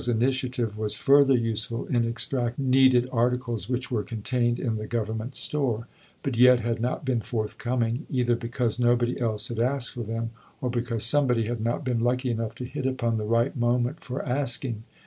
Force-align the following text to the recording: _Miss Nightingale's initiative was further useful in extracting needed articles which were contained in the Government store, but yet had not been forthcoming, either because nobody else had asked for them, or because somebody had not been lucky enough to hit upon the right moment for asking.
_Miss 0.07 0.07
Nightingale's 0.07 0.23
initiative 0.23 0.77
was 0.79 0.95
further 0.95 1.37
useful 1.37 1.85
in 1.85 2.05
extracting 2.07 2.71
needed 2.71 3.07
articles 3.11 3.69
which 3.69 3.91
were 3.91 4.01
contained 4.01 4.57
in 4.59 4.77
the 4.77 4.87
Government 4.87 5.35
store, 5.35 5.87
but 6.23 6.35
yet 6.35 6.59
had 6.61 6.81
not 6.81 7.05
been 7.05 7.21
forthcoming, 7.21 8.07
either 8.09 8.35
because 8.35 8.79
nobody 8.79 9.19
else 9.19 9.49
had 9.49 9.59
asked 9.59 9.91
for 9.91 10.01
them, 10.01 10.31
or 10.59 10.71
because 10.71 11.03
somebody 11.03 11.43
had 11.45 11.61
not 11.61 11.85
been 11.85 11.99
lucky 11.99 12.31
enough 12.31 12.55
to 12.55 12.65
hit 12.65 12.87
upon 12.87 13.17
the 13.19 13.25
right 13.25 13.55
moment 13.55 13.99
for 14.03 14.25
asking. 14.25 14.81